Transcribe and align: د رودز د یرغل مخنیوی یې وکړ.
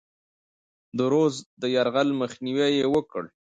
د 0.97 0.99
رودز 1.11 1.35
د 1.61 1.63
یرغل 1.75 2.09
مخنیوی 2.21 2.69
یې 2.79 2.85
وکړ. 2.93 3.23